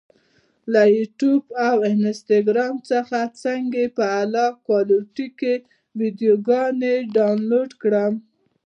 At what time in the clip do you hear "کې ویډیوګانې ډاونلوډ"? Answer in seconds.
5.39-7.69